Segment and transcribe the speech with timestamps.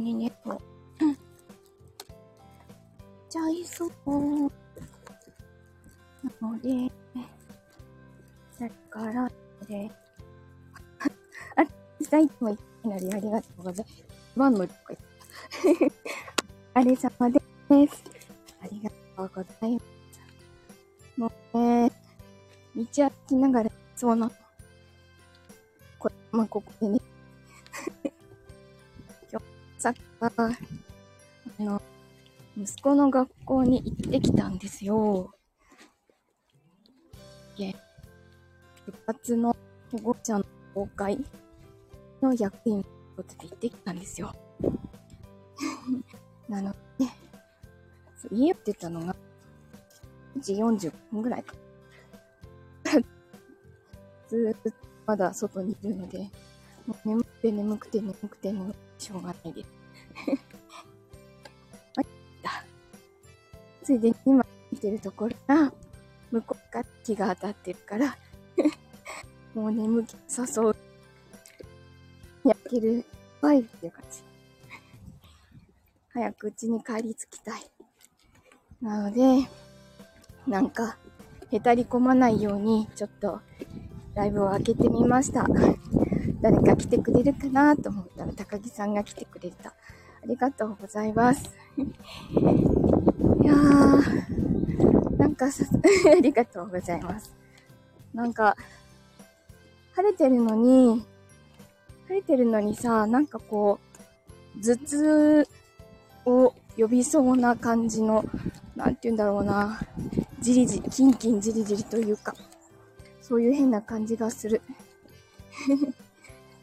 [0.00, 0.60] にね、こ
[1.00, 1.14] う、ん。
[3.28, 3.90] ちゃいそう。
[6.40, 6.92] なので、
[8.58, 9.30] だから、
[9.66, 9.90] で、
[11.56, 11.64] あ、
[12.02, 14.04] したいとも言ってなりありがとうございます。
[14.36, 15.90] ワンのとか言った。
[16.80, 18.04] あれ様です。
[18.62, 20.00] ありがとうございます。
[21.16, 21.92] もうね、
[22.76, 24.30] 道歩きながら、そうな。
[25.98, 26.99] これ、まあ、ここでね。
[29.80, 31.80] さっきは、あの、
[32.54, 35.32] 息子の学校に行ってきたんですよ。
[37.56, 37.74] で、
[38.84, 39.56] 部活の
[39.90, 40.44] 保護者の
[40.74, 41.18] 公開
[42.20, 42.84] の役員の
[43.16, 44.34] ことで行ってきたんですよ。
[46.46, 47.06] なので、
[48.18, 49.16] そう家を出たのが、
[50.36, 51.54] 1時40分ぐらいか。
[54.28, 54.70] ずーっと
[55.06, 56.30] まだ外にいるので、
[56.86, 59.68] もう眠くて眠くて眠くて眠くてしょうがないです。
[63.82, 65.72] ついでに今見てるところが、
[66.30, 68.16] 向こうから日が当たってるから、
[69.54, 70.76] もう眠気誘う。
[72.44, 73.04] 焼ける
[73.40, 74.22] ワイルっていう感じ。
[76.10, 77.68] 早く家に帰り着きたい。
[78.80, 79.48] なので、
[80.46, 80.96] なんか、
[81.50, 83.40] へたり込まないように、ちょっと、
[84.14, 85.46] ライブを開けてみました。
[86.42, 89.70] 誰か来てくれるかなと思ったら、高木さんが来てくれた。
[89.70, 89.74] あ
[90.26, 91.50] りがとうございます。
[91.76, 95.50] いやー、なんか、 あ
[96.20, 97.34] りがとうございます。
[98.14, 98.56] なんか、
[99.92, 101.04] 晴れてるのに、
[102.08, 103.78] 晴れてるのにさ、なんかこ
[104.56, 105.48] う、頭痛
[106.24, 108.24] を呼びそうな感じの、
[108.76, 109.78] なんて言うんだろうな、
[110.40, 112.34] じりじり、キンキンじりじりというか、
[113.20, 114.62] そういう変な感じがする。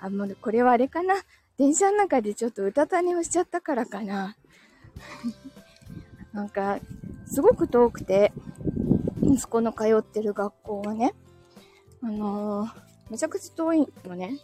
[0.07, 1.15] あ、もうこれはあれかな。
[1.57, 4.35] 電車の中でちょっとうたた寝をしちゃったからかな。
[6.33, 6.79] なんか、
[7.25, 8.31] すごく遠くて、
[9.21, 11.13] 息子の通ってる学校がね、
[12.01, 12.71] あのー、
[13.11, 14.37] めちゃくちゃ遠いのね。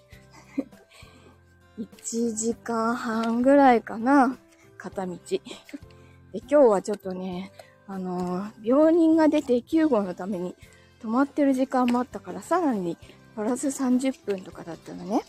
[1.78, 4.38] 1時間半ぐらいかな、
[4.78, 5.16] 片道。
[5.16, 5.40] で、
[6.40, 7.52] 今日はちょっとね、
[7.88, 10.56] あのー、病人が出て救護のために
[11.00, 12.98] 泊まってる時間もあったから、さらに
[13.36, 15.24] プラス30分とかだったのね。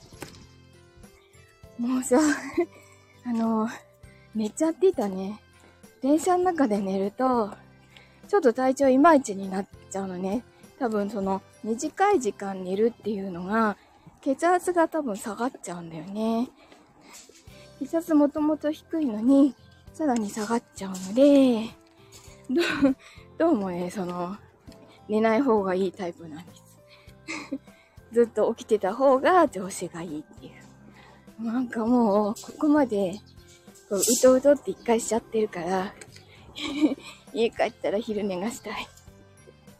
[1.78, 2.18] もうさ、
[3.24, 3.68] あの、
[4.34, 5.40] 寝ちゃってたね。
[6.02, 7.50] 電車の中で寝ると、
[8.28, 10.44] ちょっと体調いまいちになっちゃうのね。
[10.78, 13.76] 多分その短い時間寝るっていうのが、
[14.20, 16.50] 血圧が多分下がっちゃうんだよね。
[17.78, 19.54] 血圧もともと低いのに、
[19.92, 21.68] さらに下がっちゃうので、
[22.50, 22.96] どう、
[23.38, 24.36] どうもね、その、
[25.08, 26.63] 寝ない方がいいタイプなんです。
[28.14, 30.50] ずっと起きてた方が調子がいいってい
[31.40, 31.44] う。
[31.44, 33.20] なんかもう、ここまで、
[33.88, 35.92] こう、うとうとって一回しちゃってるから、
[37.34, 38.86] 家帰ったら昼寝がしたい。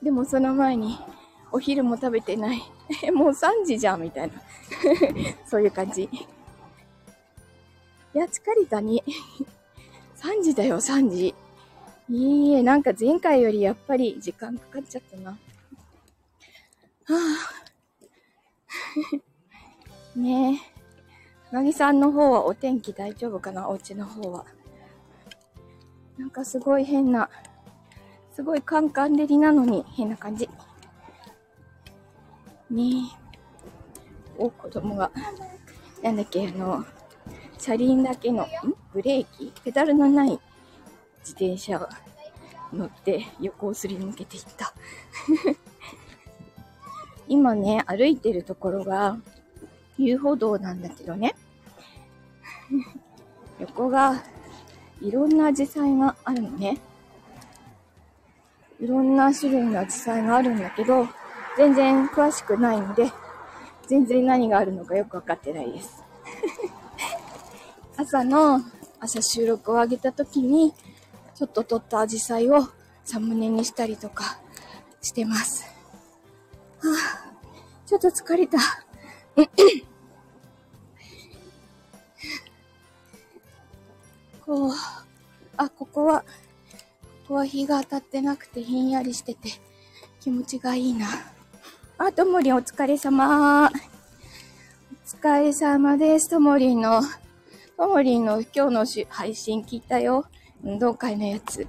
[0.03, 0.99] でもその前に、
[1.53, 2.61] お昼も食べてない。
[3.15, 4.43] もう3時じゃんみたいな。
[5.47, 6.03] そういう感じ。
[6.03, 6.09] い
[8.19, 9.05] や、疲れたに。
[10.17, 11.35] 3時だよ、3時。
[12.11, 15.31] いいえ、なんか前回よりやっぱり時間かかっちゃったな。
[15.31, 17.54] はぁ。
[20.17, 21.55] ねえ。
[21.55, 23.69] なぎさんの方はお天気大丈夫かな？
[23.69, 24.45] お家の方は。
[26.19, 27.29] なんかすごい変な、
[28.33, 30.49] すごいカンカン照りなのに変な感じ。
[32.71, 33.25] ねえ。
[34.39, 35.11] お、子供が、
[36.03, 36.85] なんだっけ、あの、
[37.59, 38.47] 車輪だけの、ん？
[38.93, 39.53] ブレーキ？
[39.65, 40.31] ペダルのない
[41.21, 41.89] 自転車を
[42.73, 44.73] 乗って横をすり抜けていった。
[47.29, 49.19] 今ね、歩いてるところが
[49.99, 51.35] 遊歩道なんだけどね。
[53.61, 54.23] 横が
[55.01, 56.79] いろんな紫陽花があるのね。
[58.81, 61.09] いろんな種類の紫陽花があるんだけど、
[61.57, 63.11] 全然詳しくないので、
[63.87, 66.03] 全然何があるのかよくわかってないです。
[67.97, 68.61] 朝の、
[69.01, 70.75] 朝収録を上げた時に、
[71.35, 72.69] ちょっと撮ったアジサイを
[73.05, 74.39] サムネにしたりとか
[75.03, 75.74] してます。
[77.99, 78.59] ちょっと疲れた。
[84.45, 84.73] こう、
[85.57, 86.27] あ、ここは、こ
[87.29, 89.51] こは日が当たってなくてひんやりしてて
[90.21, 91.07] 気持ちがいいな。
[91.99, 93.69] あ、ともりんお疲れ様。
[93.69, 93.71] お
[95.07, 96.31] 疲れ様です。
[96.31, 97.01] ともりんの、
[97.77, 100.27] ともりんの今日のし配信聞いたよ。
[100.65, 101.67] 運動会のやつ。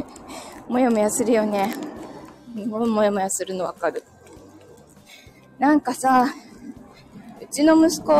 [0.68, 1.74] もやもやするよね。
[2.54, 4.04] もやもやするのわかる。
[5.58, 6.26] なんかさ、
[7.40, 8.14] うちの息子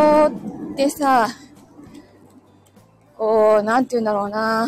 [0.73, 1.29] ってさ、
[3.17, 4.67] こう、なんて言うんだろうな、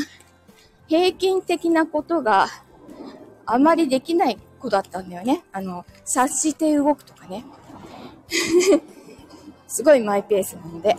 [0.87, 2.49] 平均的なことが
[3.47, 5.45] あまりできない子だったんだよね。
[5.53, 7.45] あの、察して動くとかね。
[9.67, 10.97] すごいマイペースなので。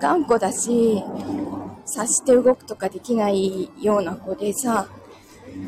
[0.00, 1.02] 頑固だし、
[1.86, 4.88] 察して動くとかできないような子でさ、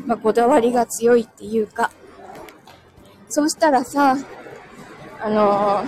[0.05, 1.91] まあ、こだわりが強いっていうか、
[3.29, 4.17] そうしたらさ、
[5.27, 5.83] あの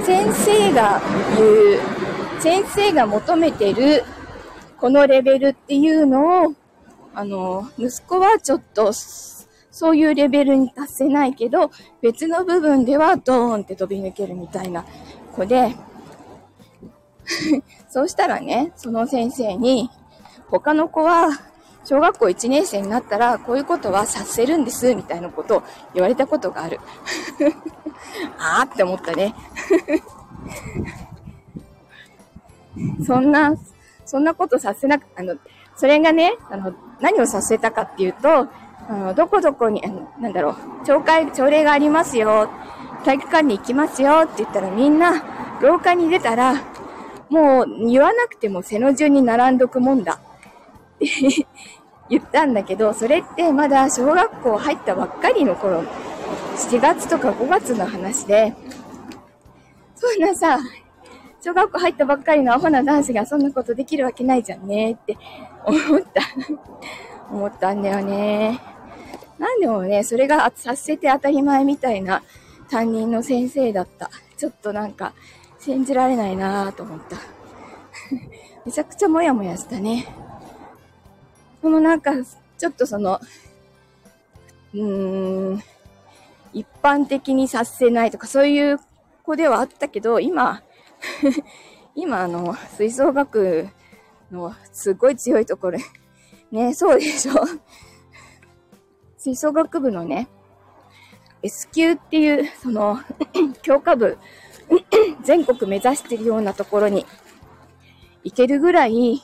[0.00, 1.00] ー、先生が
[1.36, 4.02] 言う、先生が求めてる、
[4.76, 6.54] このレベルっていうのを、
[7.14, 11.70] あのー、息子はちょっと、そういうレベルに達せないけど、
[12.00, 14.84] 別の部分ではドーンって飛び抜けるみたいな
[15.32, 15.76] 子で、
[17.88, 19.90] そうしたらね、その先生に、
[20.50, 21.28] 他の子は、
[21.84, 25.62] 小学校1年生になったら、こういうことはさせるんです、みたいなことを
[25.94, 26.80] 言われたことがある。
[28.38, 29.34] あーって思ったね。
[33.04, 33.54] そんな、
[34.04, 35.36] そんなことさせなく、あの、
[35.76, 38.48] それがね、あの、何をさせたかっていうと、
[38.88, 42.48] あの、どこどこに、あの、なんだろう、懲戒、朝礼がありますよ、
[43.04, 45.22] 体育館に行きますよって言ったらみんな、
[45.60, 46.54] 廊下に出たら、
[47.28, 50.20] もう言わなくても背の順に並んどくもんだ。
[52.12, 55.82] 言ったんだけど、それってまだ小学校入ったばっかりの頃、
[56.56, 58.52] 7月とか5月の話で、
[59.94, 60.58] そんなさ、
[61.42, 65.16] 小学校入ったばっかりのアホな男子がそんなことできるわけないじゃんねって
[65.64, 66.20] 思った
[67.30, 68.60] 思ったんだよね。
[69.38, 72.22] なんでもね、それがさせて当たり前みたいな
[72.70, 74.10] 担任の先生だった。
[74.36, 75.14] ちょっとなんか、
[75.58, 77.16] 信じられないなぁと思った。
[78.66, 80.06] めちゃくちゃもやもやしたね。
[81.62, 82.10] そのなんか、
[82.58, 83.20] ちょっとその、
[84.74, 85.62] うーん、
[86.52, 88.80] 一般的にさせないとかそういう
[89.22, 90.62] 子ではあったけど、今、
[91.94, 93.68] 今あの、吹奏楽
[94.30, 95.78] のすごい強いところ、
[96.50, 97.32] ね、そうでしょ。
[99.16, 100.28] 吹奏楽部のね、
[101.42, 102.98] S 級っていう、その、
[103.62, 104.18] 教科部
[105.22, 107.06] 全国目指してるようなところに
[108.24, 109.22] 行けるぐらい、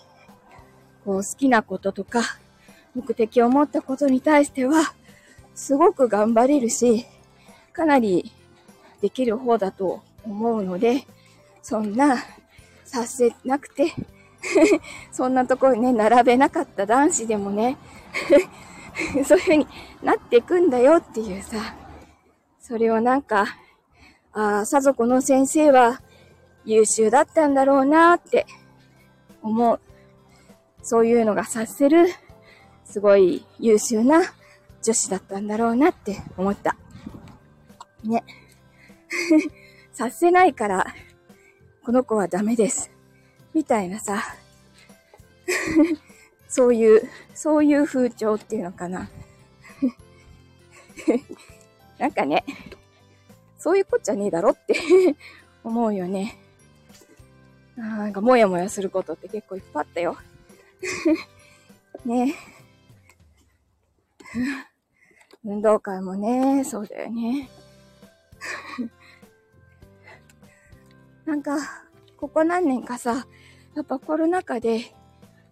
[1.09, 2.21] こう好きなこととか、
[2.95, 4.93] 目的を持ったことに対しては、
[5.55, 7.07] すごく頑張れるし、
[7.73, 8.31] かなり
[9.01, 11.07] できる方だと思うので、
[11.63, 12.19] そんな、
[12.85, 13.95] させなくて
[15.11, 17.77] そんなところにね、並べなかった男子でもね
[19.25, 19.67] そういう風に
[20.03, 21.75] なっていくんだよっていうさ、
[22.61, 23.47] それをなんか、
[24.35, 26.03] ああ、さぞこの先生は
[26.67, 28.45] 優秀だったんだろうなって
[29.41, 29.81] 思う。
[30.89, 32.07] そういうのが察せる、
[32.87, 34.23] すごい優秀な
[34.83, 36.79] 女子だったんだろうなって思った。
[38.03, 38.25] ね。
[39.93, 40.87] 察せないから、
[41.85, 42.91] この子はダメです。
[43.53, 44.23] みたいなさ、
[46.49, 47.03] そういう、
[47.35, 49.11] そういう風潮っていうのかな。
[51.99, 52.47] なんかね、
[53.59, 54.75] そういうこっちゃねえだろって
[55.63, 56.39] 思うよね。
[57.77, 60.17] なんかもやもやすることって結構いっぱいあったよ。
[62.05, 62.35] ね
[65.45, 67.49] 運動会もね、そうだよね。
[71.25, 71.57] なんか、
[72.17, 73.27] ここ何年かさ、
[73.75, 74.95] やっぱコロナ禍で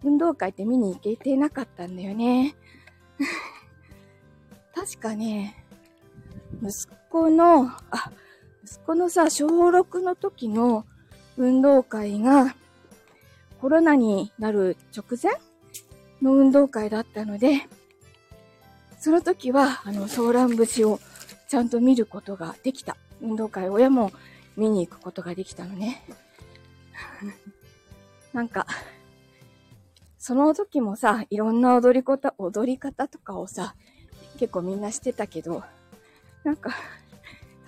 [0.03, 2.55] 運動会って見に行けてなかったんだよね。
[4.75, 5.65] 確かね、
[6.61, 8.11] 息子の、あ、
[8.63, 10.85] 息子のさ、小6の時の
[11.37, 12.55] 運動会が、
[13.61, 15.33] コロナになる直前
[16.21, 17.67] の運動会だったので、
[18.99, 20.99] その時は、あの、ソーラン節を
[21.47, 22.97] ちゃんと見ることができた。
[23.21, 24.11] 運動会親も
[24.55, 26.03] 見に行くことができたのね。
[28.33, 28.67] なんか、
[30.17, 33.75] その時もさ、いろんな踊り方、踊り方とかをさ、
[34.37, 35.63] 結構みんなしてたけど、
[36.43, 36.71] なんか、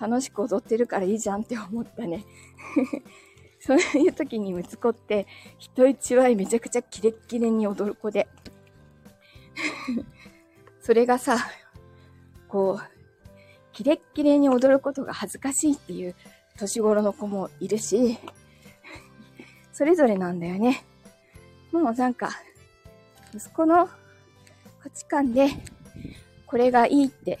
[0.00, 2.24] 楽しく踊ってるからいいじゃんって思ったね。
[3.60, 5.26] そういう時に息子って、
[5.58, 8.26] 人一倍めちゃくちゃキレッキレに踊る子で。
[10.80, 11.36] それがさ、
[12.48, 13.00] こう、
[13.72, 16.14] キレッキレに踊ることが恥ずかしいっていう
[16.58, 18.18] 年頃の子もいるし、
[19.72, 20.84] それぞれなんだよね。
[21.70, 22.30] もうなんか、
[23.34, 23.88] 息子の
[24.82, 25.48] 価値観で、
[26.46, 27.38] これがいいって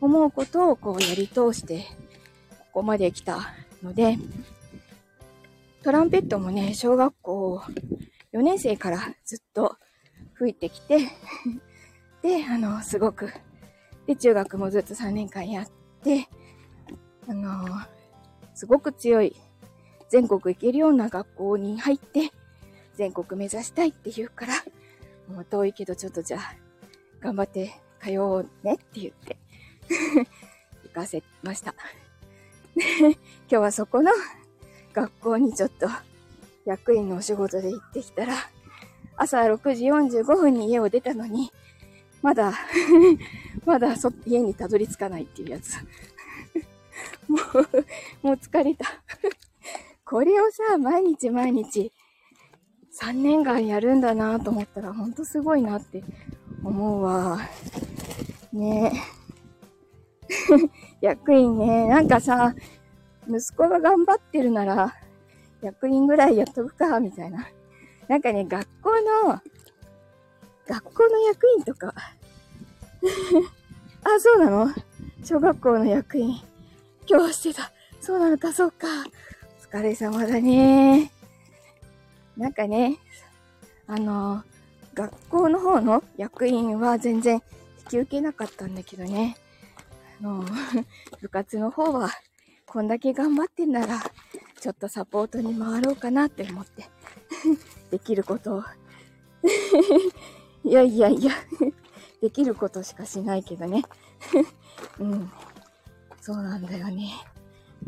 [0.00, 1.86] 思うことをこうやり通して、
[2.50, 4.18] ここまで来たので、
[5.86, 7.62] トランペットもね、小学校
[8.32, 9.76] 4年生からずっと
[10.34, 10.98] 吹いてきて、
[12.22, 13.30] で、あの、すごく、
[14.04, 15.68] で、中学もずっと3年間やっ
[16.02, 16.28] て、
[17.28, 17.68] あの、
[18.52, 19.36] すごく強い、
[20.08, 22.32] 全国行けるような学校に入って、
[22.96, 24.54] 全国目指したいって言うから、
[25.32, 26.56] もう遠いけどちょっとじゃあ、
[27.20, 29.38] 頑張って通おうねって言って
[30.82, 31.76] 行かせました。
[32.74, 33.14] 今
[33.48, 34.10] 日はそこの
[34.96, 35.86] 学校にちょっと
[36.64, 38.32] 役員のお仕事で行ってきたら、
[39.14, 41.50] 朝6時45分に家を出たのに、
[42.22, 42.54] まだ
[43.66, 45.76] まだそ家にたどり着かないっていうやつ。
[47.28, 48.86] もう、もう疲れた
[50.02, 51.92] これをさ、毎日毎日
[52.98, 56.02] 3年間やるんだなと思ったら、ほんとすごいなって
[56.64, 57.38] 思うわ。
[58.50, 59.16] ねえ
[61.02, 62.54] 役員ね、なんかさ、
[63.28, 64.94] 息子が頑張ってるなら、
[65.62, 67.46] 役員ぐらいやっとくか、みたいな。
[68.08, 68.90] なんかね、学校
[69.24, 69.40] の、
[70.68, 71.94] 学校の役員とか、
[74.04, 74.68] あ、そうなの？
[75.24, 76.40] 小学校の役員。
[77.08, 77.72] 今日してた。
[78.00, 78.86] そうなのか、そうか。
[79.72, 81.10] お疲れ様だね。
[82.36, 82.98] なんかね、
[83.86, 84.44] あの、
[84.94, 87.42] 学校の方の役員は全然
[87.80, 89.36] 引き受けなかったんだけどね。
[90.20, 90.44] あの、
[91.20, 92.10] 部活の方は、
[92.76, 94.02] こんだけ頑張ってんなら、
[94.60, 96.84] ちょっとサポートに回ろうかなって思って、
[97.90, 98.64] できることを。
[100.62, 101.32] いやいやいや、
[102.20, 103.82] できることしかしないけどね。
[105.00, 105.32] うん。
[106.20, 107.14] そうなんだよね。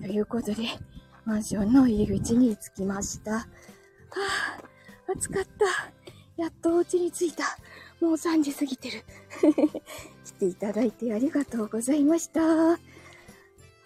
[0.00, 0.64] ということで、
[1.26, 3.33] マンションの入り口に着きました。
[3.33, 3.45] は
[5.07, 5.66] あ、暑かった。
[6.42, 7.45] やっとお家に着いた。
[8.00, 9.04] もう3時過ぎてる。
[10.25, 12.78] 来ていただいてありがとうございました。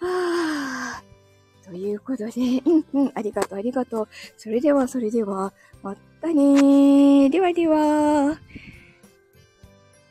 [0.03, 1.03] はあ。
[1.63, 2.31] ということで、
[2.65, 4.07] うんうん、ありがとうありがとう。
[4.37, 7.29] それではそれでは、またねー。
[7.29, 8.37] ではでは。